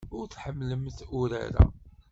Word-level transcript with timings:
Ur 0.17 0.25
tḥemmlemt 0.27 0.97
urar-a. 1.19 1.65